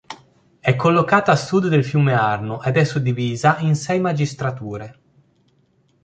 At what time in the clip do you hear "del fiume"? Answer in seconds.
1.67-2.13